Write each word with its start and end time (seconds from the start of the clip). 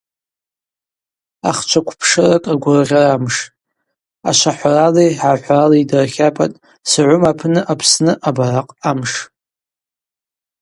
Ахчваквпшыракӏ 1.49 2.49
ргвыргъьарамш: 2.55 3.35
ашвахӏварали 4.29 5.07
гӏахӏврали 5.19 5.77
йдыртлапӏатӏ 5.83 6.59
Согъвым 6.89 7.23
апны 7.31 7.59
Апсны 7.71 8.13
абаракъ 8.27 8.71
Амш. 8.89 9.11